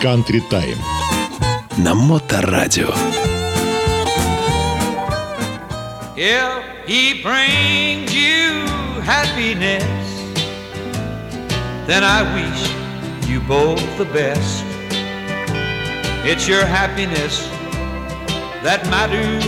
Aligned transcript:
Country 0.00 0.40
Time. 0.50 0.78
На 1.78 1.94
Моторадио. 1.94 2.92
If 6.16 6.62
he 6.86 7.22
brings 7.22 8.14
you 8.14 8.64
happiness, 9.02 9.84
then 11.86 12.04
I 12.04 12.22
wish 12.34 12.60
you 13.28 13.40
both 13.40 13.82
the 13.98 14.04
best. 14.04 14.64
It's 16.24 16.46
your 16.46 16.64
happiness 16.64 17.48
that 18.62 18.86
matters 18.90 19.44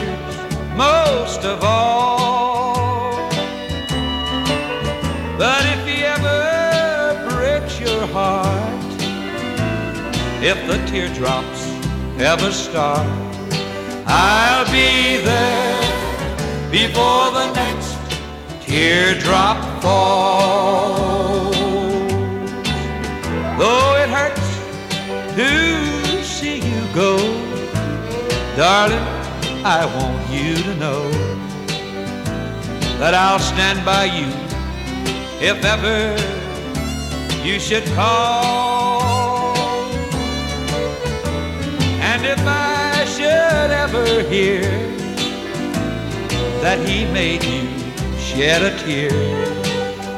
most 0.77 1.45
of 1.45 1.63
all. 1.63 3.31
But 5.39 5.68
if 10.42 10.56
the 10.68 10.78
teardrops 10.88 11.68
ever 12.18 12.50
start, 12.52 13.06
I'll 14.08 14.66
be 14.72 15.18
there 15.22 16.72
before 16.72 17.32
the 17.32 17.52
next 17.54 17.98
teardrop 18.66 19.82
falls. 19.82 21.56
Though 23.60 23.96
it 24.02 24.10
hurts 24.10 24.50
to 25.36 26.24
see 26.24 26.60
you 26.60 26.94
go, 26.96 27.18
darling, 28.56 29.06
I 29.66 29.86
want 29.94 30.30
you 30.32 30.56
to 30.56 30.76
know 30.76 31.12
that 32.98 33.14
I'll 33.14 33.40
stand 33.40 33.84
by 33.84 34.06
you 34.06 34.30
if 35.46 35.66
ever 35.66 36.16
you 37.46 37.60
should 37.60 37.86
call. 37.94 38.69
And 42.22 42.28
if 42.38 42.46
I 42.46 43.06
should 43.06 43.72
ever 43.72 44.24
hear 44.24 44.64
that 46.60 46.78
he 46.86 47.06
made 47.14 47.46
you 47.46 47.66
shed 48.20 48.62
a 48.62 48.78
tear, 48.80 49.10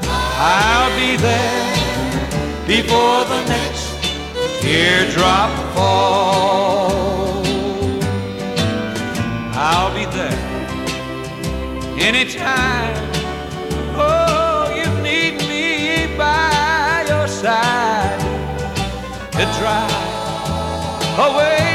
I'll 0.02 0.90
be 0.98 1.16
there 1.18 1.78
before 2.66 3.24
the 3.26 3.46
next 3.46 3.86
teardrop 4.62 5.52
falls. 5.76 7.48
I'll 9.54 9.94
be 9.94 10.06
there 10.06 10.42
anytime. 12.02 12.98
Oh, 13.96 14.74
you 14.76 14.90
need 15.04 15.38
me 15.48 16.18
by 16.18 17.06
your 17.08 17.28
side 17.28 18.20
to 19.34 19.46
away 21.22 21.71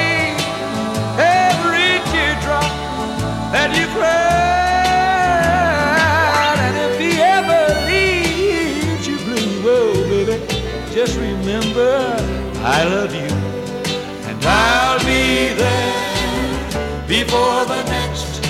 you 3.78 3.86
cried. 3.96 4.16
And 6.66 6.76
if 6.86 6.94
he 6.98 7.12
ever 7.20 7.62
leaves 7.90 9.06
you 9.08 9.16
blue, 9.26 9.92
baby, 10.10 10.36
just 10.94 11.14
remember 11.18 11.92
I 12.64 12.82
love 12.84 13.14
you, 13.14 13.30
and 14.28 14.44
I'll 14.44 14.98
be 15.00 15.54
there 15.54 17.06
before 17.06 17.64
the 17.66 17.82
next 17.84 18.42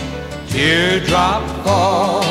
teardrop 0.48 1.42
falls. 1.64 2.24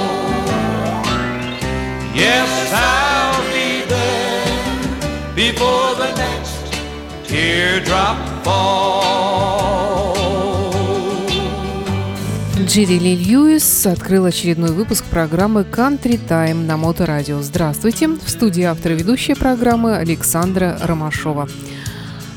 Yes, 2.16 2.50
I'll 2.74 3.44
be 3.54 3.86
there 3.88 5.36
before 5.36 5.96
the 5.96 6.12
next 6.16 6.58
teardrop 7.30 8.18
falls. 8.44 9.65
Джерри 12.76 13.00
Ли 13.00 13.16
Льюис 13.16 13.86
открыл 13.86 14.26
очередной 14.26 14.74
выпуск 14.74 15.06
программы 15.06 15.62
Country 15.62 16.20
Time 16.20 16.66
на 16.66 16.76
Моторадио. 16.76 17.42
Здравствуйте! 17.42 18.10
В 18.10 18.30
студии 18.30 18.64
автор 18.64 18.92
и 18.92 18.96
ведущая 18.96 19.38
программы 19.38 19.96
Александра 19.96 20.78
Ромашова. 20.82 21.48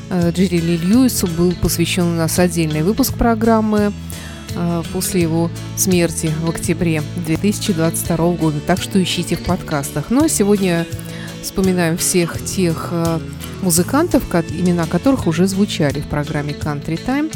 Э, 0.09 0.31
Джерри 0.31 0.61
Ли 0.61 0.77
Льюису 0.77 1.27
был 1.27 1.51
посвящен 1.61 2.03
у 2.03 2.15
нас 2.15 2.39
отдельный 2.39 2.83
выпуск 2.83 3.15
программы 3.15 3.91
э, 4.55 4.83
после 4.93 5.23
его 5.23 5.51
смерти 5.75 6.31
в 6.41 6.49
октябре 6.49 7.03
2022 7.17 8.31
года. 8.35 8.61
Так 8.65 8.81
что 8.81 9.03
ищите 9.03 9.35
в 9.35 9.41
подкастах. 9.41 10.05
Ну 10.09 10.23
а 10.23 10.29
сегодня 10.29 10.87
вспоминаем 11.41 11.97
всех 11.97 12.41
тех 12.45 12.87
э, 12.91 13.19
музыкантов, 13.61 14.23
имена 14.33 14.85
которых 14.85 15.27
уже 15.27 15.47
звучали 15.47 15.99
в 15.99 16.07
программе 16.07 16.53
Country 16.53 16.97
Time. 17.05 17.29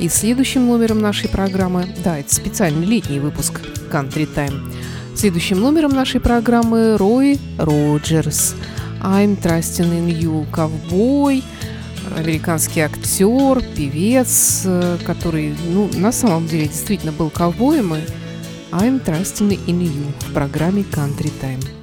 И 0.00 0.08
следующим 0.08 0.66
номером 0.66 1.00
нашей 1.00 1.28
программы, 1.28 1.86
да, 2.02 2.18
это 2.18 2.34
специальный 2.34 2.86
летний 2.86 3.20
выпуск 3.20 3.60
Country 3.92 4.26
Time. 4.34 4.72
Следующим 5.14 5.60
номером 5.60 5.90
нашей 5.90 6.20
программы 6.20 6.96
Рой 6.96 7.38
Роджерс. 7.58 8.54
I'm 9.02 9.38
Trusting 9.38 9.92
in 9.92 10.08
You, 10.08 10.50
ковбой, 10.50 11.44
американский 12.16 12.80
актер, 12.80 13.62
певец, 13.76 14.66
который, 15.04 15.54
ну, 15.70 15.90
на 15.94 16.12
самом 16.12 16.46
деле 16.46 16.66
действительно 16.66 17.12
был 17.12 17.28
ковбоем. 17.28 17.94
И 17.94 18.00
I'm 18.72 19.04
Trusting 19.04 19.58
in 19.66 19.82
You 19.82 20.12
в 20.28 20.32
программе 20.32 20.80
Country 20.80 21.30
Time. 21.42 21.79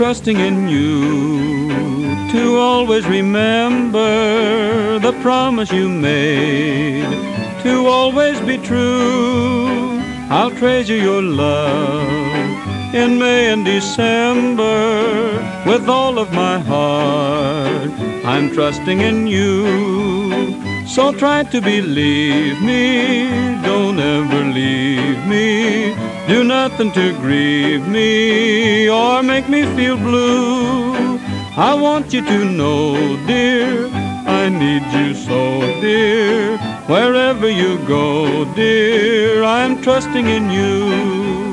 Trusting 0.00 0.40
in 0.40 0.66
you 0.66 1.68
to 2.32 2.56
always 2.56 3.06
remember 3.06 4.98
the 4.98 5.12
promise 5.20 5.70
you 5.70 5.90
made, 5.90 7.04
to 7.62 7.86
always 7.86 8.40
be 8.40 8.56
true. 8.56 10.00
I'll 10.30 10.52
treasure 10.52 10.96
your 10.96 11.20
love 11.20 12.94
in 12.94 13.18
May 13.18 13.52
and 13.52 13.62
December 13.62 15.36
with 15.66 15.86
all 15.86 16.18
of 16.18 16.32
my 16.32 16.58
heart. 16.60 17.90
I'm 18.24 18.54
trusting 18.54 19.02
in 19.02 19.26
you. 19.26 20.56
So 20.86 21.12
try 21.12 21.44
to 21.44 21.60
believe 21.60 22.62
me, 22.62 23.19
Do 26.30 26.44
nothing 26.44 26.92
to 26.92 27.12
grieve 27.14 27.88
me 27.88 28.88
or 28.88 29.20
make 29.20 29.48
me 29.48 29.62
feel 29.74 29.96
blue. 29.96 31.18
I 31.56 31.74
want 31.74 32.12
you 32.12 32.24
to 32.24 32.44
know, 32.44 32.94
dear, 33.26 33.88
I 33.88 34.48
need 34.48 34.84
you 34.92 35.12
so, 35.12 35.60
dear. 35.80 36.56
Wherever 36.86 37.50
you 37.50 37.84
go, 37.84 38.44
dear, 38.54 39.42
I'm 39.42 39.82
trusting 39.82 40.26
in 40.28 40.50
you. 40.50 41.49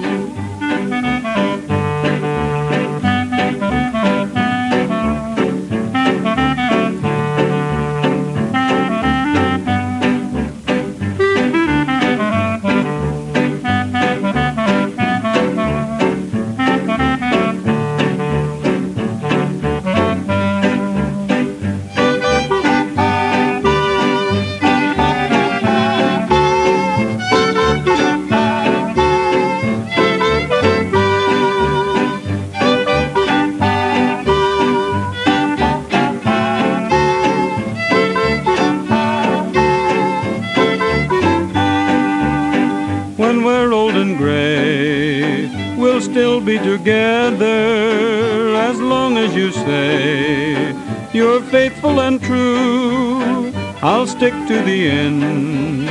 You're 51.37 51.51
faithful 51.51 51.99
and 51.99 52.19
true. 52.21 53.51
I'll 53.83 54.07
stick 54.07 54.33
to 54.33 54.61
the 54.63 54.89
end 54.89 55.87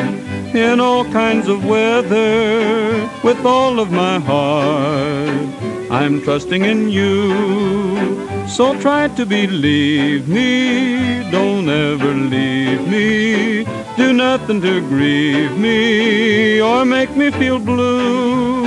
in 0.56 0.80
all 0.80 1.04
kinds 1.04 1.46
of 1.46 1.64
weather 1.64 3.08
with 3.22 3.46
all 3.46 3.78
of 3.78 3.92
my 3.92 4.18
heart. 4.18 5.48
I'm 5.90 6.20
trusting 6.22 6.64
in 6.64 6.88
you. 6.88 8.18
So 8.48 8.78
try 8.80 9.06
to 9.08 9.24
believe 9.24 10.28
me, 10.28 11.30
don't 11.30 11.68
ever 11.68 12.12
leave 12.12 12.88
me. 12.88 13.64
do 13.96 14.12
nothing 14.12 14.60
to 14.62 14.80
grieve 14.80 15.56
me 15.58 16.60
or 16.60 16.84
make 16.84 17.16
me 17.16 17.30
feel 17.30 17.60
blue. 17.60 18.66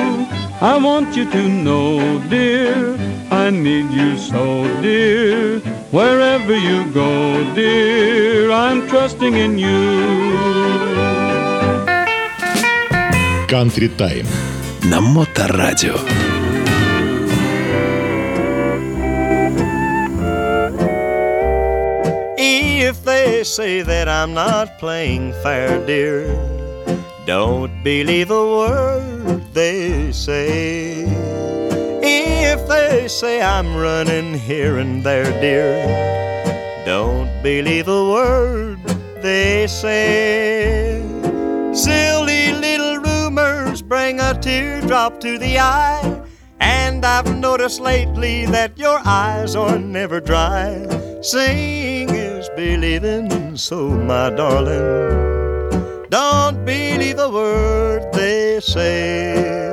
I 0.61 0.77
want 0.77 1.15
you 1.17 1.29
to 1.29 1.43
know, 1.49 2.19
dear, 2.29 2.95
I 3.31 3.49
need 3.49 3.91
you 3.91 4.17
so, 4.17 4.43
dear. 4.81 5.68
Wherever 5.90 6.56
you 6.56 6.84
go, 6.92 7.54
dear, 7.54 8.50
I'm 8.50 8.86
trusting 8.88 9.34
in 9.34 9.58
you. 9.58 9.84
Country 13.48 13.88
Time 13.88 14.26
на 14.84 15.00
Моторадио. 15.00 15.94
If 22.36 23.02
they 23.04 23.44
say 23.44 23.82
that 23.82 24.08
I'm 24.08 24.34
not 24.34 24.78
playing 24.78 25.32
fair, 25.42 25.84
dear, 25.86 26.26
don't 27.24 27.72
believe 27.82 28.30
a 28.30 28.44
word 28.44 29.42
they 29.54 30.12
say. 30.12 31.06
If 32.11 32.67
they 32.67 33.07
say 33.07 33.41
I'm 33.41 33.75
running 33.75 34.33
here 34.33 34.79
and 34.79 35.03
there, 35.03 35.31
dear, 35.39 35.85
don't 36.85 37.29
believe 37.43 37.87
a 37.87 38.09
word 38.09 38.79
they 39.21 39.67
say. 39.67 41.03
Silly 41.73 42.53
little 42.53 42.97
rumors 42.97 43.83
bring 43.83 44.19
a 44.19 44.33
teardrop 44.39 45.19
to 45.21 45.37
the 45.37 45.59
eye. 45.59 46.21
And 46.59 47.05
I've 47.05 47.37
noticed 47.37 47.79
lately 47.79 48.45
that 48.47 48.77
your 48.77 48.99
eyes 49.05 49.55
are 49.55 49.77
never 49.77 50.19
dry. 50.19 50.87
Seeing 51.21 52.09
is 52.09 52.49
believing, 52.55 53.55
so 53.55 53.89
my 53.89 54.29
darling, 54.31 56.09
don't 56.09 56.65
believe 56.65 57.19
a 57.19 57.29
word 57.29 58.11
they 58.13 58.59
say. 58.61 59.68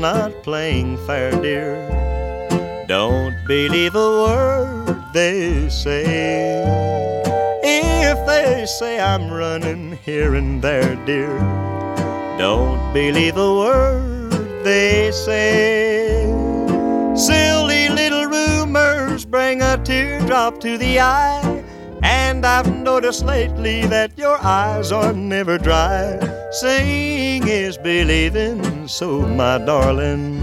Not 0.00 0.44
playing 0.44 0.96
fair, 1.08 1.32
dear. 1.42 1.74
Don't 2.86 3.34
believe 3.48 3.96
a 3.96 3.98
word 3.98 4.96
they 5.12 5.68
say. 5.68 6.62
If 7.64 8.24
they 8.24 8.64
say 8.78 9.00
I'm 9.00 9.28
running 9.28 9.98
here 10.04 10.36
and 10.36 10.62
there, 10.62 10.94
dear, 11.04 11.36
don't 12.38 12.92
believe 12.94 13.36
a 13.36 13.54
word 13.54 14.64
they 14.64 15.10
say. 15.10 16.22
Silly 17.16 17.88
little 17.88 18.26
rumors 18.26 19.24
bring 19.24 19.62
a 19.62 19.82
teardrop 19.82 20.60
to 20.60 20.78
the 20.78 21.00
eye. 21.00 21.64
And 22.04 22.46
I've 22.46 22.72
noticed 22.72 23.24
lately 23.24 23.84
that 23.86 24.16
your 24.16 24.38
eyes 24.44 24.92
are 24.92 25.12
never 25.12 25.58
dry. 25.58 26.37
Seeing 26.50 27.46
is 27.46 27.76
believing, 27.76 28.88
so 28.88 29.20
my 29.20 29.58
darling, 29.58 30.40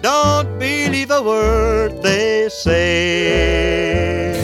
don't 0.00 0.58
believe 0.58 1.10
a 1.10 1.20
word 1.20 2.00
they 2.02 2.48
say. 2.48 4.34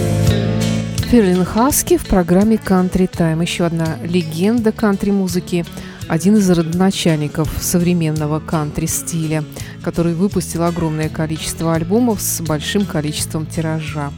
Ферлин 1.10 1.46
Хаски 1.46 1.96
в 1.96 2.06
программе 2.06 2.56
Country 2.56 3.08
Time. 3.10 3.40
Еще 3.40 3.64
одна 3.64 3.96
легенда 4.02 4.70
кантри-музыки, 4.70 5.64
один 6.06 6.36
из 6.36 6.50
родоначальников 6.50 7.48
современного 7.58 8.38
кантри-стиля, 8.38 9.44
который 9.82 10.12
выпустил 10.12 10.64
огромное 10.64 11.08
количество 11.08 11.74
альбомов 11.74 12.20
с 12.20 12.42
большим 12.42 12.84
количеством 12.84 13.46
тиража. 13.46 14.12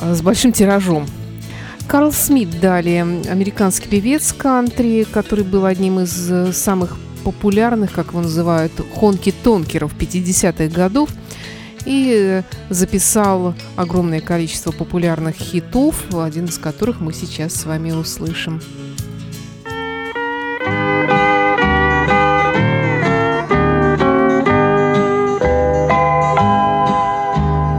С 0.00 0.22
большим 0.22 0.52
тиражом. 0.52 1.08
Карл 1.92 2.10
Смит 2.10 2.58
далее, 2.58 3.02
американский 3.02 3.86
певец 3.86 4.32
кантри, 4.32 5.04
который 5.04 5.44
был 5.44 5.66
одним 5.66 6.00
из 6.00 6.32
э, 6.32 6.50
самых 6.54 6.96
популярных, 7.22 7.92
как 7.92 8.12
его 8.12 8.22
называют, 8.22 8.72
хонки-тонкеров 8.94 9.94
50-х 9.94 10.74
годов 10.74 11.10
и 11.84 12.14
э, 12.16 12.42
записал 12.70 13.54
огромное 13.76 14.22
количество 14.22 14.72
популярных 14.72 15.36
хитов, 15.36 16.02
один 16.14 16.46
из 16.46 16.56
которых 16.56 16.98
мы 17.00 17.12
сейчас 17.12 17.52
с 17.52 17.66
вами 17.66 17.90
услышим. 17.90 18.62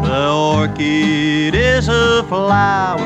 The 0.03 0.29
orchid 0.29 1.55
is 1.55 1.87
a 1.89 2.23
flower 2.29 3.02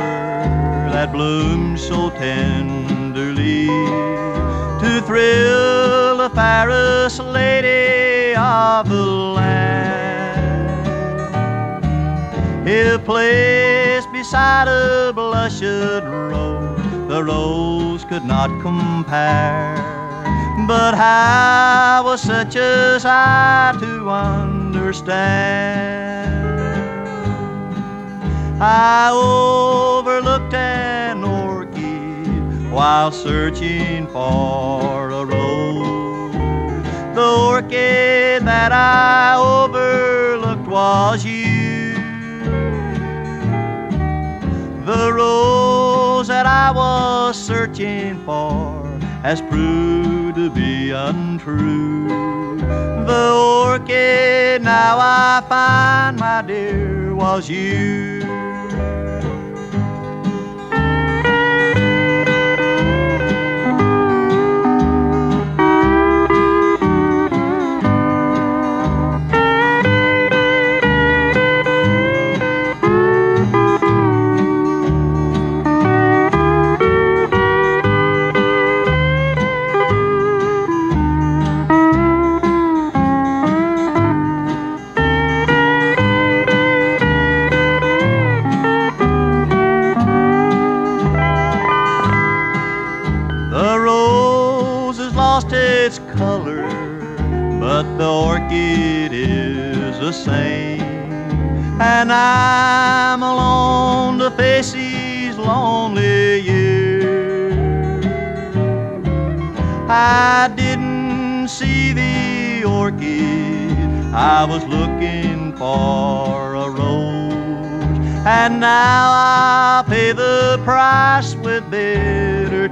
blooms 1.17 1.81
so 1.81 2.11
tenderly 2.11 3.65
to 4.81 5.01
thrill 5.07 6.17
the 6.17 6.29
fairest 6.35 7.19
lady 7.19 8.35
of 8.35 8.87
the 8.87 9.03
land. 9.39 9.57
If 12.67 13.03
placed 13.03 14.11
beside 14.11 14.67
a 14.67 15.11
blushed 15.11 15.63
rose, 16.03 17.07
the 17.07 17.23
rose 17.23 18.05
could 18.05 18.23
not 18.23 18.49
compare. 18.61 19.75
But 20.67 20.93
how 20.93 22.03
was 22.05 22.21
such 22.21 22.55
as 22.57 23.05
I 23.05 23.73
to 23.79 24.07
understand? 24.11 25.57
I 28.61 29.09
overlooked 29.11 30.26
while 32.69 33.11
searching 33.11 34.07
for 34.07 35.09
a 35.09 35.25
rose. 35.25 36.33
The 37.15 37.25
orchid 37.25 38.45
that 38.45 38.71
I 38.71 39.35
overlooked 39.37 40.67
was 40.67 41.25
you. 41.25 41.93
The 44.85 45.11
rose 45.11 46.27
that 46.27 46.45
I 46.45 46.71
was 46.71 47.35
searching 47.35 48.23
for 48.23 48.85
has 49.23 49.41
proved 49.41 50.35
to 50.35 50.49
be 50.49 50.91
untrue. 50.91 52.07
The 53.07 53.33
orchid 53.33 54.61
now 54.63 54.97
I 54.99 55.43
find, 55.49 56.19
my 56.19 56.41
dear, 56.41 57.15
was 57.15 57.49
you. 57.49 58.17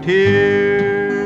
Tears. 0.06 1.26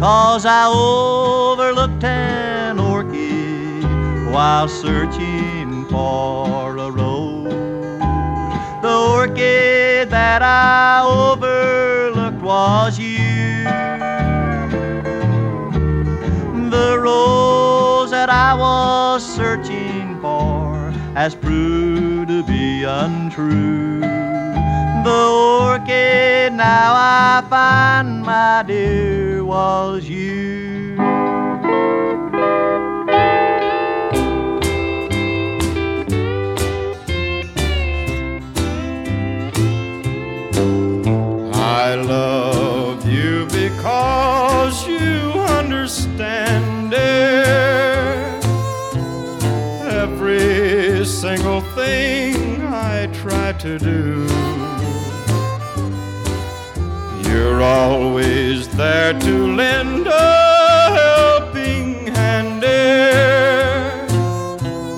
Cause 0.00 0.46
I 0.46 0.66
overlooked 0.68 2.02
an 2.02 2.78
orchid 2.78 3.84
while 4.32 4.66
searching 4.66 5.84
for 5.86 6.78
a 6.78 6.90
rose. 6.90 7.52
The 8.80 8.96
orchid 9.18 10.08
that 10.08 10.40
I 10.40 11.02
overlooked 11.04 12.42
was 12.42 12.98
you. 12.98 13.64
The 16.70 16.98
rose 16.98 18.10
that 18.12 18.30
I 18.30 18.54
was 18.54 19.22
searching 19.22 20.18
for 20.22 20.90
has 21.14 21.34
proved 21.34 22.28
to 22.28 22.42
be 22.44 22.84
untrue. 22.84 24.29
The 25.02 25.10
orchid 25.10 26.52
now 26.52 26.92
I 26.94 27.42
find, 27.48 28.22
my 28.22 28.62
dear, 28.66 29.42
was 29.42 30.06
you. 30.06 30.96
I 41.54 41.94
love 41.94 43.08
you 43.08 43.46
because 43.46 44.86
you 44.86 45.32
understand 45.58 46.92
it. 46.92 48.44
Every 49.90 51.06
single 51.06 51.62
thing 51.74 52.62
I 52.62 53.06
try 53.14 53.52
to 53.54 53.78
do. 53.78 54.29
You're 57.60 57.68
always 57.68 58.68
there 58.68 59.12
to 59.12 59.54
lend 59.54 60.06
a 60.06 60.30
helping 61.02 62.06
hand. 62.06 62.62
dear. 62.62 64.06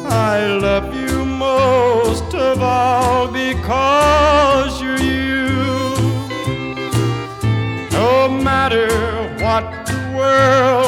I 0.06 0.46
love 0.46 0.94
you 0.94 1.24
most 1.24 2.32
of 2.36 2.62
all 2.62 3.26
because 3.26 4.80
you're 4.80 5.00
you. 5.00 5.48
No 7.90 8.28
matter 8.28 8.86
what 9.42 9.64
the 9.88 9.98
world 10.16 10.81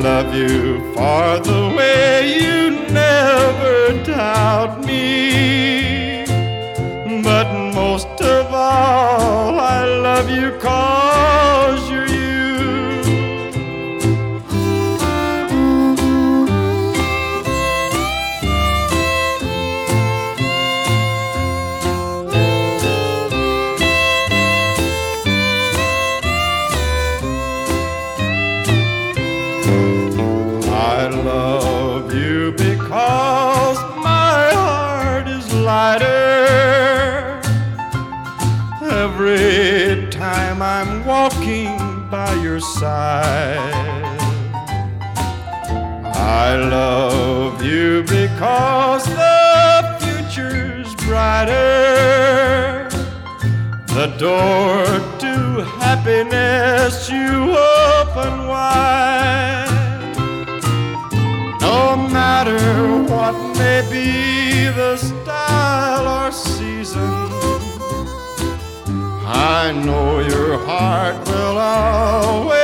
love 0.00 0.34
you 0.34 0.78
for 0.94 1.38
the 1.40 1.74
way 1.76 2.38
you 2.40 2.70
never 2.90 4.02
doubt 4.02 4.82
me. 4.86 5.69
I 46.14 46.54
love 46.56 47.62
you 47.62 48.02
because 48.02 49.04
the 49.04 49.98
future's 50.00 50.94
brighter. 51.06 52.88
The 53.98 54.06
door 54.16 54.84
to 55.24 55.34
happiness 55.80 57.10
you 57.10 57.50
open 57.50 58.46
wide. 58.46 59.66
No 61.60 61.96
matter 61.96 62.62
what 63.12 63.34
may 63.58 63.80
be 63.90 64.68
the 64.80 64.96
style 64.96 66.06
or 66.26 66.30
season, 66.30 67.28
I 69.26 69.72
know 69.84 70.20
your 70.20 70.58
heart 70.64 71.26
will 71.26 71.58
always 71.58 72.59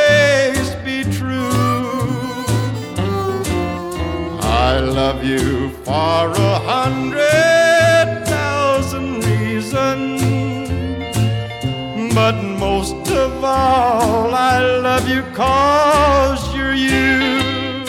I 14.57 14.63
love 14.81 15.07
you 15.07 15.23
cause 15.35 16.57
you're 16.57 16.73
you. 16.73 17.85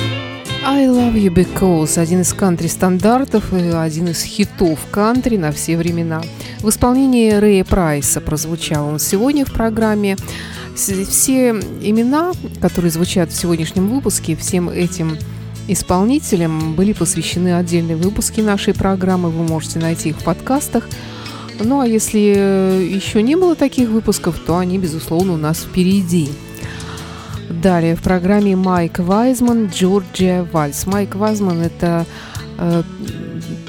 I 0.65 0.85
Love 0.85 1.13
You 1.13 1.33
Because– 1.33 1.97
один 1.97 2.21
из 2.21 2.33
кантри-стандартов 2.33 3.53
и 3.53 3.69
один 3.69 4.09
из 4.09 4.21
хитов 4.21 4.77
кантри 4.91 5.37
на 5.37 5.53
все 5.53 5.77
времена. 5.77 6.21
В 6.59 6.67
исполнении 6.67 7.31
Рэя 7.31 7.63
Прайса 7.63 8.19
прозвучал 8.19 8.85
он 8.85 8.99
сегодня 8.99 9.45
в 9.45 9.53
программе. 9.53 10.17
Все 10.75 11.51
имена, 11.51 12.33
которые 12.59 12.91
звучат 12.91 13.31
в 13.31 13.39
сегодняшнем 13.39 13.87
выпуске, 13.87 14.35
всем 14.35 14.69
этим 14.69 15.17
исполнителям 15.69 16.73
были 16.73 16.91
посвящены 16.91 17.55
отдельные 17.55 17.95
выпуски 17.95 18.41
нашей 18.41 18.73
программы. 18.73 19.29
Вы 19.29 19.45
можете 19.45 19.79
найти 19.79 20.09
их 20.09 20.17
в 20.17 20.23
подкастах. 20.25 20.83
Ну 21.61 21.79
а 21.79 21.87
если 21.87 22.19
еще 22.19 23.23
не 23.23 23.37
было 23.37 23.55
таких 23.55 23.87
выпусков, 23.87 24.37
то 24.45 24.57
они, 24.57 24.77
безусловно, 24.77 25.31
у 25.31 25.37
нас 25.37 25.59
впереди. 25.59 26.29
Далее 27.49 27.95
в 27.95 28.01
программе 28.01 28.55
Майк 28.55 28.99
Вайзман 28.99 29.67
«Джорджия 29.67 30.43
Вальс». 30.43 30.85
Майк 30.85 31.15
Вайзман– 31.15 31.61
это 31.63 32.05
э, 32.57 32.83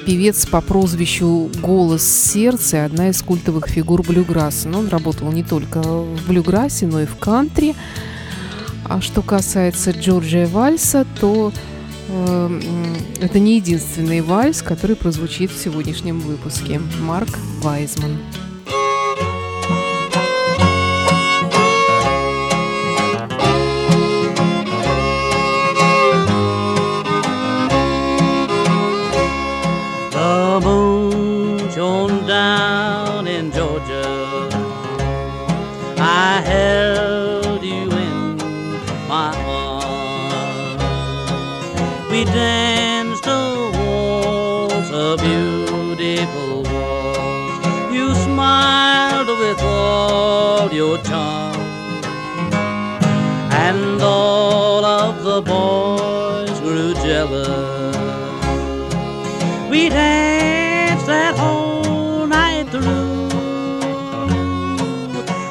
певец 0.05 0.47
по 0.47 0.61
прозвищу 0.61 1.49
«Голос 1.63 2.03
сердца» 2.03 2.85
одна 2.85 3.11
из 3.11 3.23
культовых 3.23 3.69
фигур 3.69 4.03
блюграсса. 4.03 4.69
Но 4.69 4.81
он 4.81 4.89
работал 4.89 5.31
не 5.31 5.45
только 5.45 5.81
в 5.81 6.27
блюграссе, 6.27 6.87
но 6.87 7.03
и 7.03 7.07
в 7.07 7.17
кантри. 7.17 7.77
А 8.85 9.01
что 9.01 9.23
касается 9.23 9.93
Джорджия 9.93 10.49
Вальса, 10.49 11.07
то 11.21 11.53
э, 12.09 12.61
это 13.21 13.39
не 13.39 13.57
единственный 13.57 14.23
вальс, 14.23 14.61
который 14.61 14.97
прозвучит 14.97 15.53
в 15.53 15.63
сегодняшнем 15.63 16.19
выпуске. 16.19 16.81
Марк 17.01 17.31
Вайзман. 17.61 18.19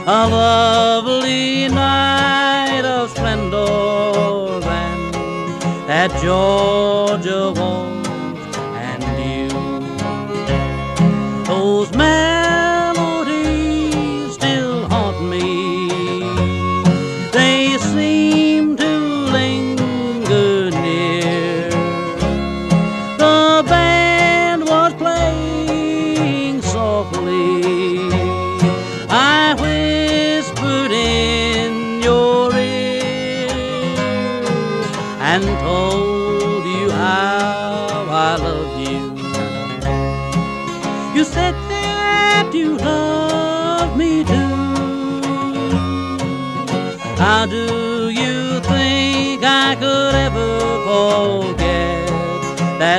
A 0.10 0.26
lovely 0.30 1.68
night 1.68 2.86
of 2.86 3.10
splendor, 3.10 3.58
and 4.64 5.14
that 5.86 6.12
Georgia 6.24 6.97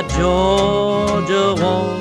that 0.01 0.09
Georgia 0.17 1.61
waltz 1.61 1.98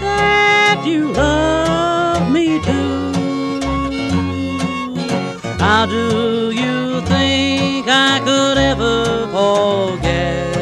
that 0.00 0.82
you 0.86 1.12
love 1.12 2.30
me 2.30 2.60
too. 2.60 3.12
How 5.58 5.86
do 5.86 6.50
you 6.52 7.00
think 7.02 7.86
I 7.88 8.20
could 8.24 8.58
ever 8.58 9.26
forget 9.36 10.52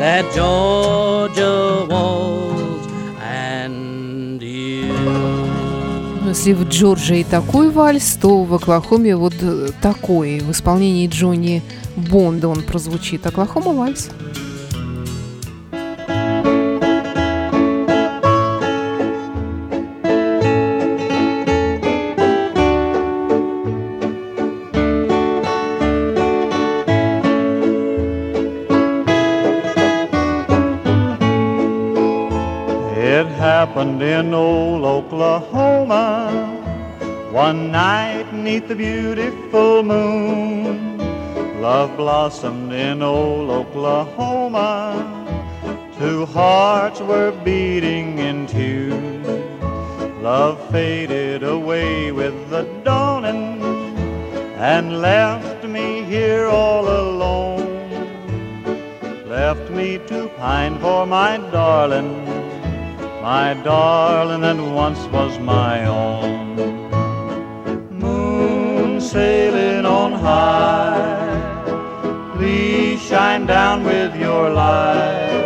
that 0.00 0.24
Georgia 0.34 1.86
was 1.88 2.86
and 3.20 4.42
you? 4.42 4.92
Если 6.26 6.54
в 6.54 6.68
Джорджии 6.68 7.24
такой 7.24 7.70
вальс, 7.70 8.16
то 8.20 8.42
в 8.44 8.54
Оклахоме 8.54 9.16
вот 9.16 9.34
э, 9.40 9.68
такой. 9.80 10.40
В 10.40 10.50
исполнении 10.50 11.06
Джонни 11.06 11.62
Бонда 11.96 12.48
он 12.48 12.62
прозвучит. 12.62 13.26
Оклахома 13.26 13.72
вальс. 13.72 14.08
Blossomed 42.22 42.72
in 42.72 43.02
old 43.02 43.50
Oklahoma. 43.50 44.94
Two 45.98 46.24
hearts 46.26 47.00
were 47.00 47.32
beating 47.44 48.20
in 48.20 48.46
tune. 48.46 49.24
Love 50.22 50.56
faded 50.70 51.42
away 51.42 52.12
with 52.12 52.36
the 52.48 52.62
dawning 52.84 53.60
and 54.54 55.00
left 55.00 55.64
me 55.64 56.04
here 56.04 56.46
all 56.46 56.86
alone. 56.86 57.66
Left 59.26 59.68
me 59.72 59.98
to 60.06 60.28
pine 60.38 60.78
for 60.78 61.04
my 61.04 61.38
darling 61.50 62.12
my 63.20 63.54
darling 63.62 64.42
that 64.42 64.56
once 64.56 65.02
was 65.16 65.38
my 65.38 65.86
own. 65.86 66.56
Moon 67.90 69.00
sailing 69.00 69.86
on 69.86 70.12
high, 70.12 70.91
shine 73.12 73.44
down 73.44 73.84
with 73.84 74.16
your 74.16 74.48
light. 74.48 75.44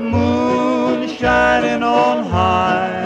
Moon 0.00 1.06
shining 1.06 1.84
on 1.84 2.24
high, 2.24 3.04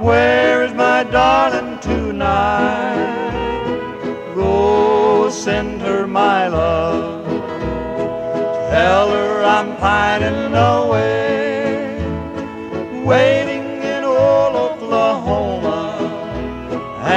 where 0.00 0.64
is 0.64 0.72
my 0.72 1.04
darling 1.04 1.78
tonight? 1.80 3.12
Go 4.34 5.28
send 5.28 5.82
her 5.82 6.06
my 6.06 6.48
love, 6.48 7.26
tell 8.72 9.10
her 9.10 9.44
I'm 9.44 9.76
pining 9.76 10.54
away 10.54 11.18
waiting 13.04 13.66
in 13.94 14.02
old 14.04 14.54
Oklahoma 14.66 15.82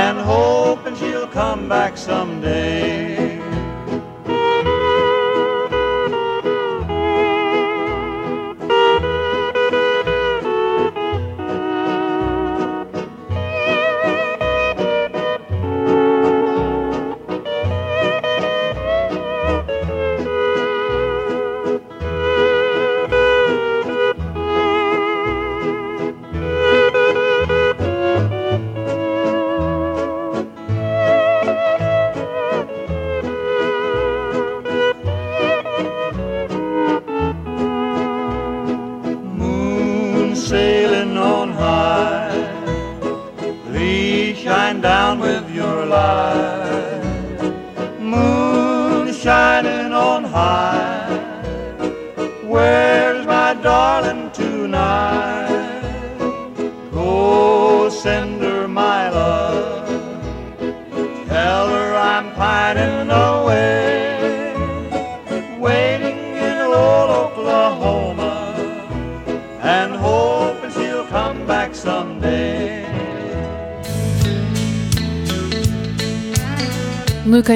and 0.01 0.17
hoping 0.19 0.95
she'll 0.97 1.27
come 1.27 1.69
back 1.69 1.95
someday. 1.97 2.90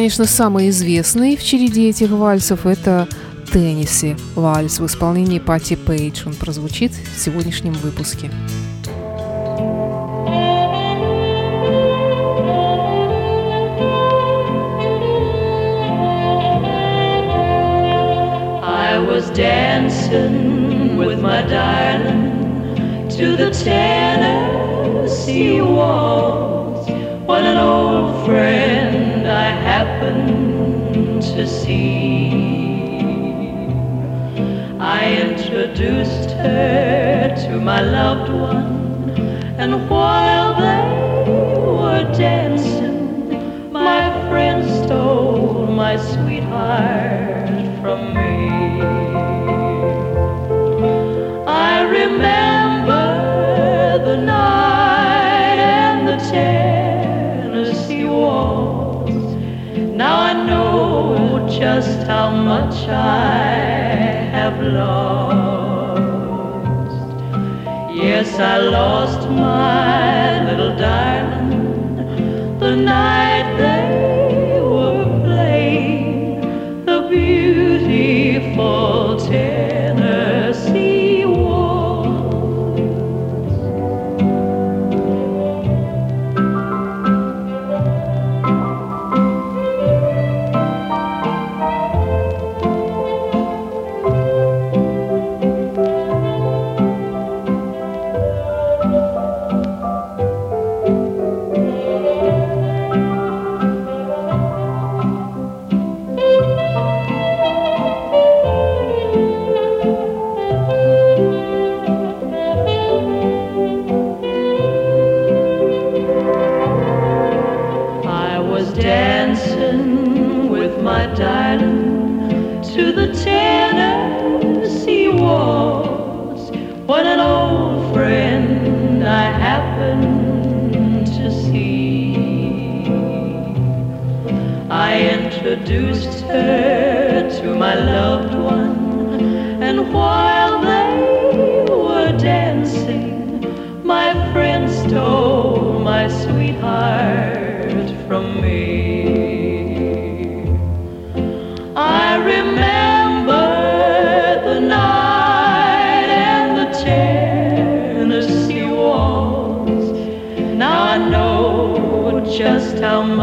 Конечно, 0.06 0.26
самый 0.26 0.70
известный 0.70 1.36
в 1.36 1.44
череде 1.44 1.90
этих 1.90 2.12
вальсов– 2.12 2.68
это 2.68 3.08
«Тенниси» 3.52 4.16
вальс 4.36 4.80
в 4.80 4.86
исполнении 4.86 5.40
Пати 5.40 5.76
Пейдж. 5.76 6.28
Он 6.28 6.36
прозвучит 6.36 6.92
в 6.92 7.20
сегодняшнем 7.20 7.74
выпуске. 7.74 8.30
Dancing 19.34 20.98
with 20.98 21.20
my 21.20 21.42
darling 21.42 22.76
to 23.10 23.36
the 23.36 23.50
Tennessee 23.66 24.22
waltz 25.62 26.88
when 27.28 27.44
an 27.46 27.58
old 27.58 28.24
friend 28.26 29.05
I 29.28 29.50
happened 29.50 31.22
to 31.22 31.48
see. 31.48 32.32
I 34.80 35.14
introduced 35.30 36.32
her 36.32 37.36
to 37.48 37.60
my 37.60 37.82
loved 37.82 38.32
one, 38.32 39.10
and 39.58 39.90
while 39.90 40.54
they 40.56 41.32
were 41.62 42.04
dancing, 42.18 43.72
my 43.72 44.12
friend 44.30 44.64
stole 44.84 45.68
my 45.68 45.98
sweetheart 45.98 47.50
from 47.82 48.14
me. 48.14 48.35
Much 62.86 62.94
I 62.94 63.56
have 64.32 64.62
lost. 64.62 66.06
Yes, 67.96 68.40
I 68.40 68.58
lost 68.58 69.30
my 69.30 70.44
little 70.50 70.76
darling 70.78 72.60
the 72.60 72.76
night 72.76 73.58
they 73.58 74.60
were 74.62 75.06
playing 75.24 76.42
the 76.86 77.08
beautiful 77.10 78.95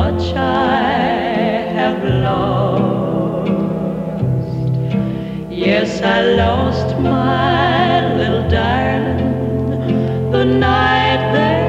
much 0.03 0.27
I 0.35 0.99
have 1.79 2.03
lost. 2.27 3.51
Yes, 5.67 5.91
I 6.17 6.19
lost 6.43 6.89
my 6.99 8.17
little 8.19 8.47
darling 8.57 9.33
the 10.35 10.45
night 10.45 11.23
they 11.39 11.63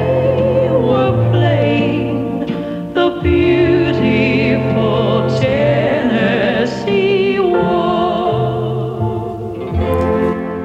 were 0.87 1.13
playing 1.33 2.11
the 2.97 3.07
beautiful 3.27 5.07
Tennessee 5.41 7.37
waltz. 7.39 8.63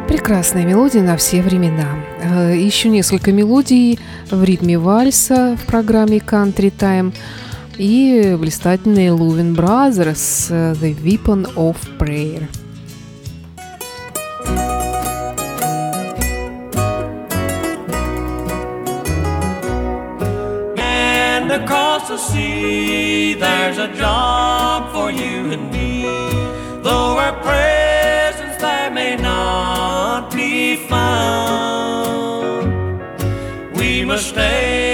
Прекрасная 0.09 0.65
мелодия 0.65 1.03
на 1.03 1.17
все 1.17 1.43
времена. 1.43 1.89
Э, 2.23 2.57
Еще 2.57 2.89
несколько 2.89 3.31
мелодий 3.33 3.99
в 4.31 4.43
ритме 4.43 4.79
вальса 4.79 5.57
в 5.61 5.67
программе 5.67 6.19
Country 6.19 6.73
Time 6.73 7.13
и 7.78 8.36
блистательные 8.38 9.12
Лувин 9.12 9.54
Brothers 9.56 10.48
э, 10.50 10.76
The 10.76 10.96
Weapon 11.04 11.46
of 11.56 11.78
Prayer. 11.98 12.48
And 20.78 21.52
across 21.52 22.08
the 22.08 22.18
sea, 22.18 23.34
there's 23.34 23.78
a 23.78 23.88
job 23.96 24.92
for 24.94 25.12
you 25.12 25.52
and 25.52 25.72
me. 25.72 26.04
Though 26.84 27.18
our 27.18 27.34
presence 27.42 28.58
there 28.62 28.92
may 28.92 29.16
not 29.16 30.32
be 30.32 30.76
found, 30.88 32.70
we 33.76 34.06
must 34.06 34.30
stay 34.30 34.87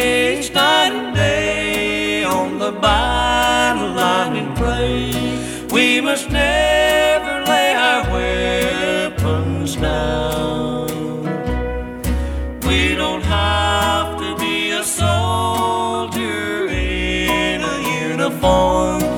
We 12.74 12.96
don't 12.96 13.22
have 13.22 14.18
to 14.18 14.36
be 14.36 14.72
a 14.72 14.82
soldier 14.82 16.66
in 16.66 17.62
a 17.62 17.76
uniform 18.10 19.13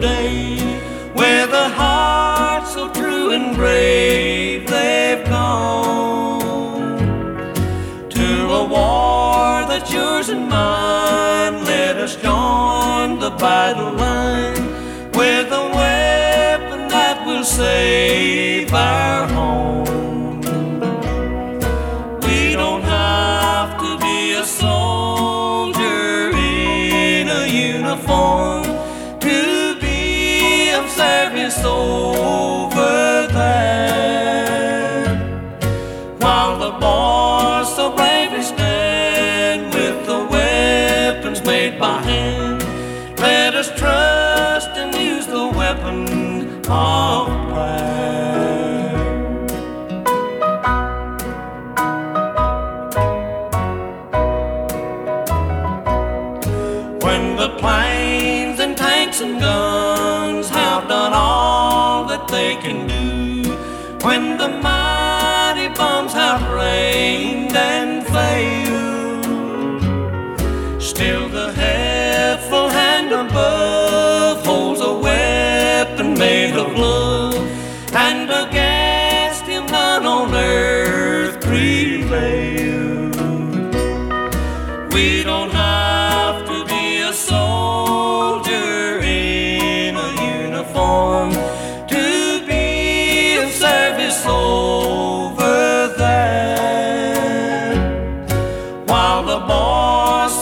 blood 0.00 0.02
today. 0.02 0.56
With 1.14 1.52
a 1.52 1.68
heart 1.68 2.66
so 2.68 2.92
true 2.92 3.30
and 3.30 3.56
brave, 3.56 4.66
they've 4.68 5.24
gone 5.26 6.78
to 8.10 8.48
a 8.50 8.64
war 8.64 9.66
that's 9.68 9.92
yours 9.92 10.28
and 10.28 10.48
mine. 10.48 11.64
Let 11.64 11.96
us 11.96 12.16
join 12.16 13.18
the 13.18 13.30
battle 13.38 13.92
line 13.92 14.55
be 31.32 31.44
of 31.44 32.45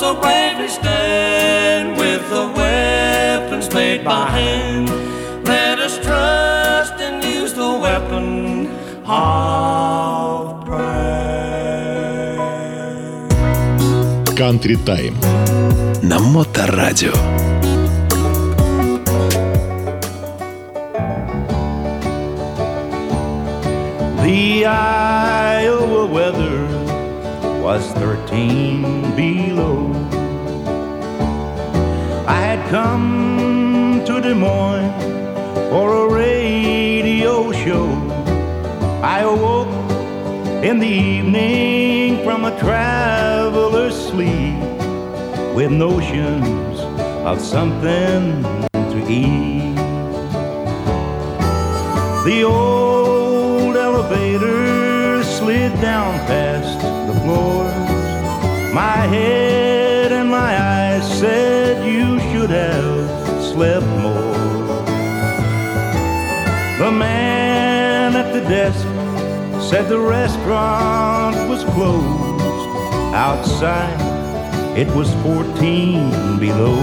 so 0.04 0.14
bravely 0.20 0.68
stand 0.68 1.98
with 1.98 2.28
the 2.30 2.48
weapons 2.56 3.74
made 3.74 4.04
by 4.04 4.26
hand, 4.30 4.90
let 5.46 5.80
us 5.80 5.98
trust 6.00 6.94
and 7.00 7.24
use 7.24 7.54
the 7.54 7.72
weapon 7.80 8.68
of 9.06 10.66
prayer. 10.66 11.20
Country 14.36 14.78
Time 14.84 15.18
на 16.02 16.20
Моторадио. 16.20 17.14
The 24.24 24.66
Iowa 24.66 26.06
weather 26.06 26.53
was 27.65 27.91
13 27.93 29.17
below. 29.17 29.91
I 32.29 32.39
had 32.49 32.69
come 32.69 34.03
to 34.05 34.21
Des 34.21 34.35
Moines 34.35 34.93
for 35.71 35.89
a 36.05 36.15
radio 36.15 37.53
show. 37.53 37.87
I 39.03 39.21
awoke 39.21 39.73
in 40.63 40.79
the 40.79 40.95
evening 41.15 42.23
from 42.23 42.45
a 42.45 42.53
traveler's 42.59 43.97
sleep 44.09 44.61
with 45.57 45.71
notions 45.73 46.81
of 47.31 47.41
something 47.41 48.43
to 48.93 48.99
eat. 49.09 49.75
The 52.27 52.43
old 52.45 52.74
said 69.71 69.89
the 69.89 69.99
restaurant 69.99 71.37
was 71.49 71.65
closed. 71.65 72.69
Outside, 73.15 73.99
it 74.77 74.89
was 74.95 75.11
14 75.23 76.39
below. 76.39 76.77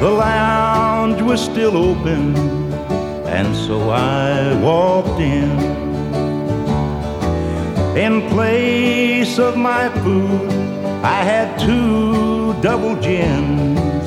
The 0.00 0.08
lounge 0.08 1.20
was 1.20 1.40
still 1.44 1.76
open, 1.76 2.36
and 3.26 3.56
so 3.56 3.90
I 3.90 4.54
walked 4.62 5.20
in. 5.20 5.50
In 7.96 8.28
place 8.28 9.40
of 9.40 9.56
my 9.56 9.88
food, 10.04 10.48
I 11.02 11.24
had 11.24 11.58
two 11.58 12.54
double 12.62 12.94
gins. 13.02 14.06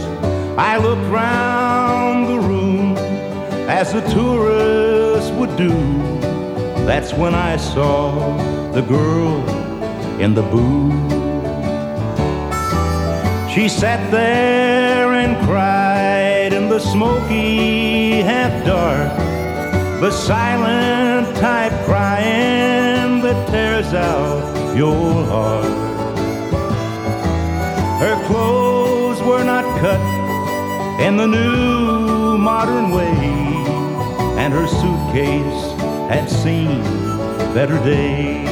I 0.57 0.77
looked 0.77 1.11
round 1.11 2.29
the 2.29 2.40
as 3.81 3.93
the 3.93 4.01
tourists 4.13 5.31
would 5.31 5.57
do. 5.57 5.73
That's 6.85 7.13
when 7.13 7.33
I 7.33 7.57
saw 7.57 8.11
the 8.73 8.81
girl 8.81 9.41
in 10.19 10.35
the 10.35 10.43
booth. 10.43 11.11
She 13.51 13.67
sat 13.67 14.01
there 14.11 15.13
and 15.13 15.33
cried 15.47 16.53
in 16.53 16.69
the 16.69 16.77
smoky 16.77 18.21
half 18.21 18.53
dark, 18.67 19.17
the 19.99 20.11
silent 20.11 21.35
type 21.37 21.73
crying 21.85 23.21
that 23.23 23.39
tears 23.49 23.95
out 23.95 24.77
your 24.77 25.25
heart. 25.33 25.65
Her 28.03 28.15
clothes 28.27 29.19
were 29.23 29.43
not 29.43 29.65
cut 29.79 30.03
in 31.01 31.17
the 31.17 31.25
new 31.25 32.37
modern 32.37 32.91
way, 32.91 33.60
and 34.41 34.53
her 34.55 34.65
suitcase 34.65 35.63
had 36.09 36.27
seen 36.27 36.81
better 37.53 37.77
days. 37.85 38.49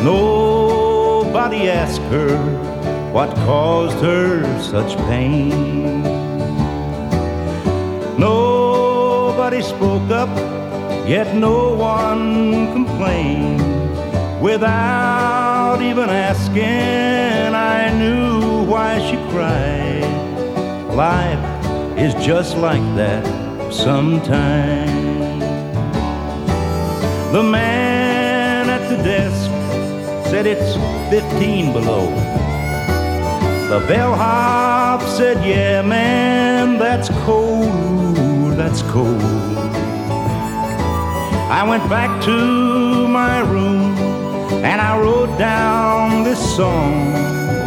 Nobody 0.00 1.68
asked 1.68 2.02
her 2.02 2.38
what 3.10 3.34
caused 3.48 3.98
her 3.98 4.44
such 4.60 4.96
pain. 5.08 6.04
Nobody 8.16 9.60
spoke 9.60 10.08
up, 10.12 10.30
yet 11.08 11.34
no 11.34 11.74
one 11.74 12.72
complained. 12.72 13.60
Without 14.40 15.82
even 15.82 16.08
asking, 16.08 17.56
I 17.56 17.90
knew 17.98 18.62
why 18.70 19.00
she 19.00 19.16
cried. 19.32 20.06
Life 20.94 21.51
is 22.02 22.14
just 22.14 22.56
like 22.56 22.82
that 22.96 23.24
sometimes. 23.72 25.40
The 27.32 27.44
man 27.44 28.68
at 28.68 28.90
the 28.90 28.96
desk 29.04 29.48
said 30.28 30.44
it's 30.46 30.74
15 31.10 31.72
below. 31.72 32.06
The 33.70 33.86
bellhop 33.86 35.02
said, 35.02 35.46
Yeah, 35.46 35.82
man, 35.82 36.76
that's 36.76 37.08
cold, 37.24 38.56
that's 38.56 38.82
cold. 38.82 39.22
I 41.58 41.64
went 41.68 41.88
back 41.88 42.20
to 42.24 43.06
my 43.06 43.42
room 43.42 43.96
and 44.64 44.80
I 44.80 44.98
wrote 44.98 45.38
down 45.38 46.24
this 46.24 46.40
song. 46.56 47.12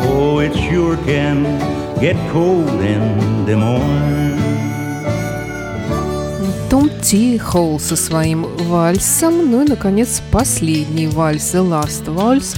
Oh, 0.07 0.39
it 0.39 0.53
sure 0.53 0.97
can 0.97 1.74
get 1.99 2.15
cold 2.31 2.81
in 2.81 3.45
Des 3.45 3.55
Moines. 3.55 4.35
Том 6.69 6.89
Ти 7.01 7.37
Холл 7.37 7.79
со 7.79 7.95
своим 7.95 8.43
вальсом. 8.69 9.51
Ну 9.51 9.63
и, 9.63 9.67
наконец, 9.67 10.21
последний 10.31 11.07
вальс, 11.07 11.53
The 11.53 11.63
Last 11.63 12.05
Waltz, 12.07 12.57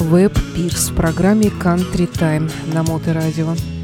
Веб 0.00 0.38
Пирс 0.54 0.90
в 0.90 0.94
программе 0.94 1.48
Country 1.48 2.08
Time 2.10 2.50
на 2.74 2.82
Моторадио. 2.82 3.54
The 3.54 3.77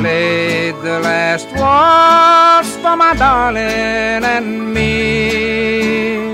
played 0.00 0.74
the 0.76 0.98
last 1.00 1.48
waltz 1.60 2.74
for 2.82 2.96
my 2.96 3.14
darling 3.14 4.24
and 4.34 4.72
me. 4.74 6.32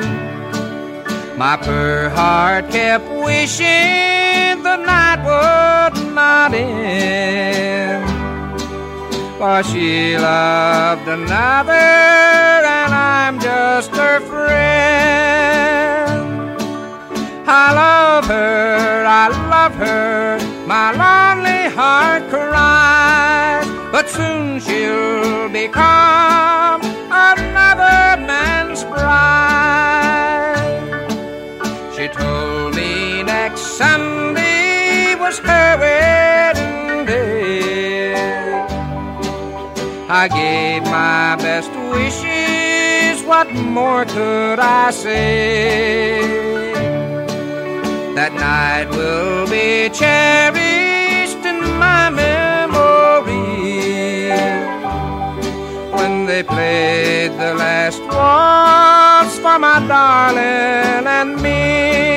My 1.37 1.57
poor 1.57 2.09
heart 2.11 2.71
kept 2.71 3.09
wishing 3.11 4.63
the 4.63 4.77
night 4.77 5.21
would 5.29 5.97
not 6.15 6.55
end. 6.55 8.07
For 9.39 9.63
she 9.65 10.17
loved 10.17 11.07
another, 11.09 11.73
and 11.73 12.93
I'm 12.95 13.41
just 13.41 13.91
her 13.91 14.21
friend. 14.21 14.57
I 17.49 17.67
love 17.83 18.25
her, 18.27 19.05
I 19.23 19.29
love 19.53 19.75
her, 19.75 20.39
my 20.67 20.91
lonely 20.91 21.71
heart 21.77 22.29
cries, 22.29 23.67
but 23.93 24.09
soon 24.09 24.59
she'll 24.59 25.49
become 25.49 26.81
another 27.09 28.21
man's 28.27 28.83
bride. 28.83 30.57
She 31.95 32.09
told 32.09 32.75
me 32.75 33.23
next 33.23 33.61
Sunday 33.79 35.15
was 35.15 35.39
her 35.39 35.79
wedding 35.79 37.07
day. 37.07 38.15
I 40.09 40.27
gave 40.27 40.83
my 40.83 41.37
best 41.37 41.71
wishes, 41.95 43.23
what 43.25 43.53
more 43.53 44.05
could 44.05 44.59
I 44.59 44.91
say? 44.91 46.66
That 48.17 48.33
night 48.33 48.89
will 48.97 49.47
be 49.47 49.91
cherished 49.91 51.45
in 51.45 51.61
my 51.79 52.09
memory 52.09 53.29
when 55.93 56.25
they 56.25 56.43
played 56.43 57.33
the 57.33 57.53
last 57.53 58.01
waltz 58.01 59.37
for 59.39 59.59
my 59.59 59.87
darling 59.87 61.07
and 61.07 61.43
me. 61.43 62.16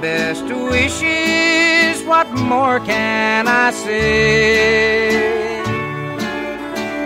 best 0.00 0.44
wishes, 0.72 1.96
what 2.10 2.28
more 2.52 2.78
can 2.80 3.48
I 3.48 3.70
say? 3.70 5.16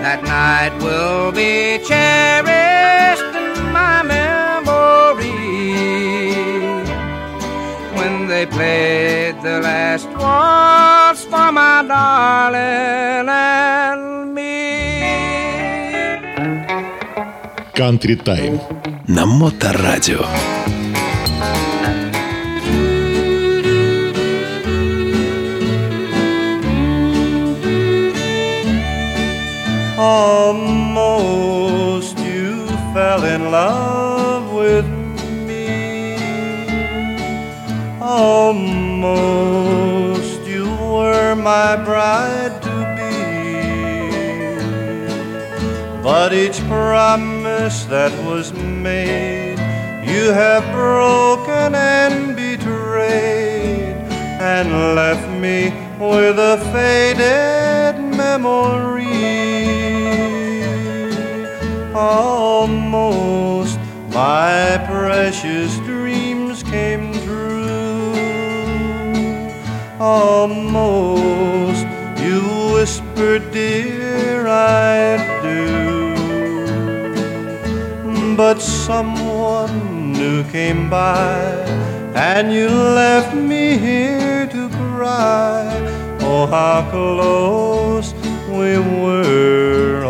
That 0.05 0.21
night 0.25 0.75
will 0.85 1.33
be 1.33 1.79
cherished 1.91 3.31
in 3.45 3.53
my 3.79 3.97
memory 4.17 5.31
when 7.99 8.15
they 8.31 8.45
played 8.47 9.37
the 9.43 9.57
last 9.69 10.09
waltz 10.21 11.25
for 11.25 11.49
my 11.53 11.77
darling 11.93 13.29
and 13.29 14.11
Country 17.81 18.17
Time 18.17 18.61
на 19.09 19.25
Моторадио. 19.25 20.74
Almost 30.08 31.00
you 32.20 32.68
fell 32.94 33.24
in 33.24 33.50
love 33.50 34.54
with 34.54 34.86
me. 35.48 36.16
Almost 38.00 39.16
you 40.46 40.66
were 40.94 41.34
my 41.36 41.76
bride 41.88 42.62
to 42.68 42.76
be. 42.98 43.16
But 46.04 46.34
each 46.34 46.60
promise 46.68 47.86
that 47.86 48.12
was 48.30 48.54
made 48.54 49.58
you 50.06 50.32
have 50.32 50.64
broken 50.72 51.74
and 51.74 52.36
betrayed 52.36 53.96
and 54.54 54.68
left 54.94 55.28
me 55.46 55.74
with 56.00 56.38
a 56.38 56.58
faded 56.72 57.96
memory. 58.16 59.85
Almost 61.98 63.80
my 64.10 64.84
precious 64.86 65.78
dreams 65.80 66.62
came 66.64 67.14
true. 67.24 68.14
Almost 70.00 71.88
you 72.22 72.42
whispered, 72.74 73.50
Dear, 73.54 74.48
I 74.48 75.18
do 75.42 75.86
but 78.36 78.60
someone 78.62 80.12
new 80.12 80.44
came 80.52 80.90
by, 80.90 81.64
and 82.14 82.52
you 82.52 82.68
left 82.68 83.34
me 83.34 83.78
here 83.78 84.46
to 84.48 84.68
cry. 84.70 85.64
Oh, 86.20 86.46
how 86.46 86.90
close 86.92 88.14
we 88.50 88.78
were 88.78 90.04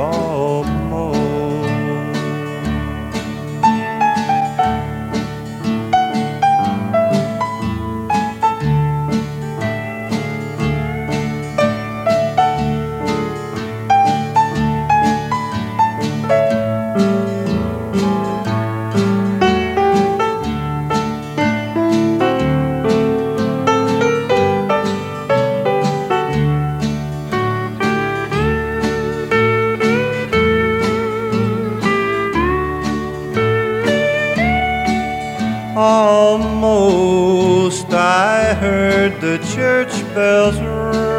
bells 40.16 40.58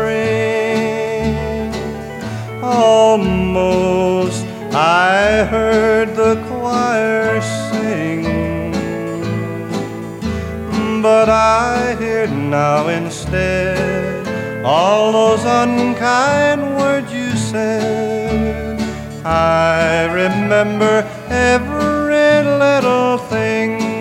ring. 0.03 1.37
Almost 2.63 4.47
I 4.73 5.45
heard 5.45 6.17
the 6.17 6.43
choir 6.49 7.43
sing. 7.43 8.25
But 11.03 11.29
I 11.29 11.95
hear 12.01 12.27
now 12.27 12.89
instead 12.89 14.27
all 14.65 15.13
those 15.13 15.45
unkind 15.45 16.77
words 16.79 17.13
you 17.13 17.37
said. 17.37 18.81
I 19.25 20.07
remember 20.07 21.05
every 21.29 22.43
little 22.65 23.19
thing 23.19 23.97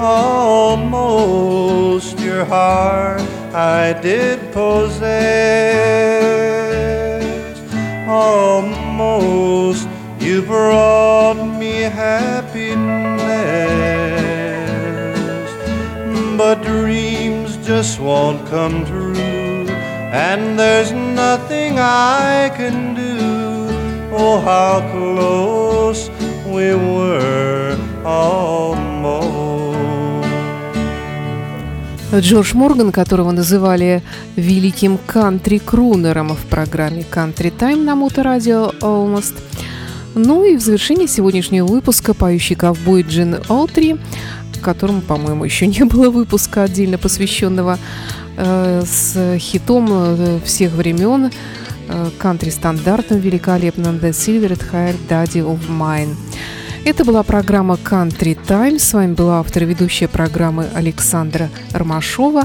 almost 0.00 1.60
heart 2.44 3.20
I 3.54 3.92
did 4.00 4.52
possess. 4.52 5.10
Almost 8.08 9.88
you 10.20 10.42
brought 10.42 11.42
me 11.58 11.82
happiness. 11.82 13.10
But 16.36 16.62
dreams 16.62 17.56
just 17.66 18.00
won't 18.00 18.46
come 18.48 18.84
true, 18.86 19.66
and 20.12 20.58
there's 20.58 20.92
nothing 20.92 21.78
I 21.78 22.50
can 22.56 22.94
do. 22.94 23.18
Oh, 24.12 24.40
how 24.40 24.80
close 24.90 26.08
we 26.46 26.74
were 26.74 27.76
almost. 28.04 29.39
Джордж 32.12 32.54
Морган, 32.54 32.90
которого 32.90 33.30
называли 33.30 34.02
великим 34.34 34.98
кантри-крунером 34.98 36.34
в 36.34 36.44
программе 36.46 37.02
«Country 37.02 37.52
Time» 37.56 37.84
на 37.84 37.94
Моторадио 37.94 38.72
Almost. 38.80 39.34
Ну 40.16 40.44
и 40.44 40.56
в 40.56 40.60
завершении 40.60 41.06
сегодняшнего 41.06 41.66
выпуска 41.66 42.12
поющий 42.12 42.56
ковбой 42.56 43.02
Джин 43.02 43.36
Олтри, 43.48 43.96
которому, 44.60 45.02
по-моему, 45.02 45.44
еще 45.44 45.68
не 45.68 45.84
было 45.84 46.10
выпуска 46.10 46.64
отдельно 46.64 46.98
посвященного 46.98 47.78
э, 48.36 48.82
с 48.84 49.38
хитом 49.38 49.86
э, 49.90 50.40
всех 50.44 50.72
времен, 50.72 51.30
э, 51.88 52.10
кантри-стандартом 52.18 53.20
великолепным 53.20 53.96
«The 53.96 54.10
Silvered 54.10 54.62
Hair 54.72 54.96
Daddy 55.08 55.44
of 55.44 55.60
Mine». 55.68 56.16
Это 56.84 57.04
была 57.04 57.22
программа 57.22 57.74
Country 57.74 58.38
Time. 58.46 58.78
С 58.78 58.94
вами 58.94 59.12
была 59.12 59.40
автор 59.40 59.64
и 59.64 59.66
ведущая 59.66 60.08
программы 60.08 60.66
Александра 60.74 61.50
Ромашова. 61.72 62.44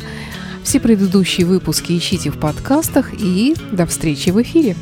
Все 0.63 0.79
предыдущие 0.79 1.45
выпуски 1.47 1.97
ищите 1.97 2.31
в 2.31 2.39
подкастах 2.39 3.13
и 3.13 3.55
до 3.71 3.86
встречи 3.86 4.29
в 4.31 4.41
эфире. 4.41 4.75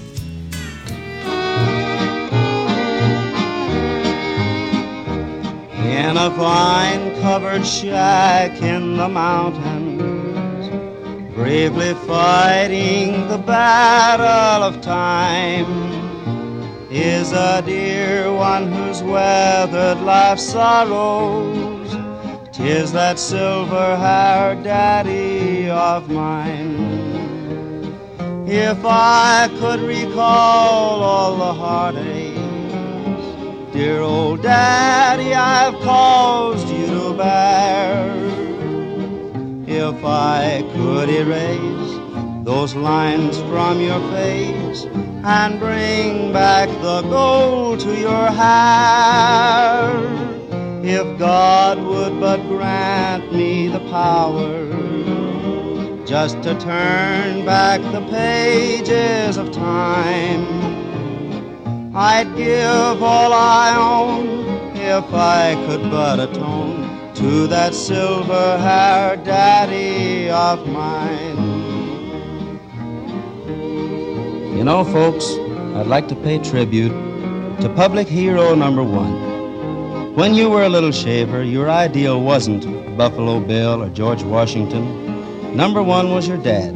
in 6.14 6.18
a 6.18 6.30
vine 6.30 7.12
covered 7.22 7.66
shack 7.66 8.62
in 8.62 8.98
the 8.98 9.08
mountains, 9.08 10.70
bravely 11.36 11.94
fighting 12.06 13.28
the 13.30 13.38
battle 13.38 14.64
of 14.64 14.80
time, 14.82 16.03
is 16.96 17.32
a 17.32 17.64
dear 17.66 18.32
one 18.32 18.72
who's 18.72 19.02
weathered 19.02 20.00
life's 20.02 20.44
sorrows. 20.44 21.92
Tis 22.52 22.92
that 22.92 23.18
silver 23.18 23.98
haired 23.98 24.64
daddy 24.64 25.72
of 25.72 26.08
mine. 26.12 27.34
If 28.48 28.86
I 28.86 29.50
could 29.60 29.80
recall 29.80 31.02
all 31.02 31.36
the 31.36 31.54
heartaches, 31.54 32.04
dear 33.74 34.02
old 34.02 34.44
daddy, 34.44 35.34
I've 35.34 35.74
caused 35.82 36.70
you 36.70 36.86
to 36.86 37.14
bear. 37.18 38.14
If 39.66 40.06
I 40.06 40.64
could 40.74 41.10
erase 41.10 42.46
those 42.46 42.76
lines 42.76 43.40
from 43.40 43.80
your 43.80 44.00
face 44.12 44.86
and 45.24 45.58
bring 45.58 46.34
back 46.34 46.68
the 46.82 47.02
gold 47.04 47.80
to 47.80 47.98
your 47.98 48.30
hair, 48.30 49.90
if 50.84 51.18
God 51.18 51.82
would 51.82 52.20
but 52.20 52.42
grant 52.48 53.34
me 53.34 53.70
the 53.70 53.80
power 53.90 54.68
just 56.06 56.44
to 56.44 56.60
turn 56.60 57.46
back 57.46 57.80
the 57.94 58.02
pages 58.12 59.38
of 59.38 59.50
time. 59.52 60.46
I'd 61.96 62.36
give 62.36 63.02
all 63.02 63.32
I 63.32 63.76
own 63.78 64.76
if 64.76 65.14
I 65.14 65.56
could 65.66 65.90
but 65.90 66.20
atone 66.20 67.14
to 67.16 67.48
that 67.48 67.74
silver 67.74 68.58
haired 68.58 69.24
daddy 69.24 70.30
of 70.30 70.68
mine. 70.68 71.53
You 74.64 74.70
know, 74.70 74.86
folks, 74.86 75.30
I'd 75.76 75.88
like 75.88 76.08
to 76.08 76.16
pay 76.16 76.40
tribute 76.40 76.94
to 77.60 77.74
public 77.76 78.08
hero 78.08 78.56
number 78.56 78.82
one. 78.82 80.16
When 80.16 80.36
you 80.36 80.50
were 80.50 80.64
a 80.64 80.70
little 80.70 80.94
shaver, 80.94 81.44
your 81.44 81.70
ideal 81.70 82.22
wasn't 82.22 82.64
Buffalo 82.96 83.42
Bill 83.42 83.84
or 83.84 83.90
George 83.90 84.24
Washington 84.24 85.54
Number 85.54 85.84
one 85.84 86.12
was 86.12 86.30
your 86.30 86.38
dad. 86.38 86.74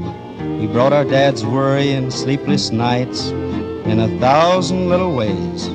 He 0.59 0.67
brought 0.67 0.91
our 0.91 1.05
dad's 1.05 1.45
worry 1.45 1.93
and 1.93 2.11
sleepless 2.11 2.71
nights 2.71 3.27
in 3.27 4.01
a 4.01 4.19
thousand 4.19 4.89
little 4.89 5.15
ways. 5.15 5.69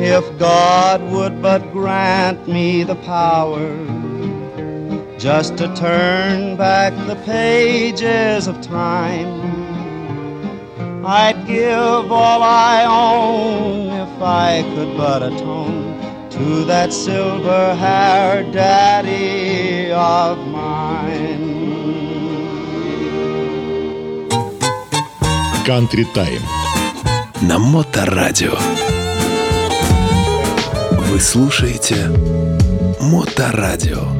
If 0.00 0.38
God 0.38 1.02
would 1.10 1.42
but 1.42 1.72
grant 1.72 2.46
me 2.46 2.84
the 2.84 2.94
power 2.94 3.68
just 5.18 5.58
to 5.58 5.66
turn 5.74 6.56
back 6.56 6.94
the 7.08 7.16
pages 7.26 8.46
of 8.46 8.58
time, 8.62 9.39
I'd 11.04 11.46
give 11.46 12.12
all 12.12 12.42
I 12.42 12.84
own 12.84 13.88
if 13.88 14.22
I 14.22 14.62
could 14.74 14.96
but 14.96 15.22
atone 15.22 15.98
to 16.30 16.64
that 16.66 16.92
silver 16.92 17.74
haired 17.74 18.52
daddy 18.52 19.90
of 19.92 20.38
mine. 20.46 21.60
Country 25.64 26.04
Time 26.12 26.42
на 27.42 27.58
Моторадио. 27.58 28.58
Вы 30.92 31.20
слушаете 31.20 32.10
Моторадио. 33.00 34.19